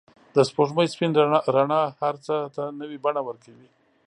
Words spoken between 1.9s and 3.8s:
هر څه ته نوی بڼه ورکوي.